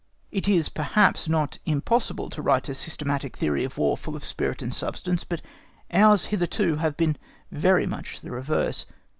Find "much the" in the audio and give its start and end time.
7.85-8.31